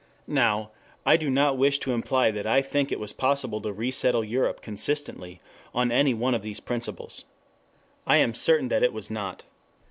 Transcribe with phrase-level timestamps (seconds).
[0.25, 0.71] Now
[1.05, 4.59] I do not wish to imply that I think it was possible to resettle Europe
[4.59, 5.41] consistently
[5.75, 7.25] on any one of these principles.
[8.07, 9.43] I am certain that it was not.